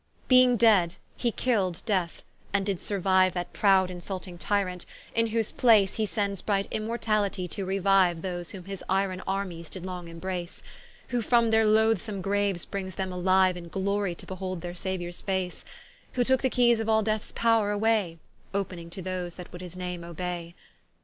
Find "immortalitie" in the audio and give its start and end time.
6.71-7.47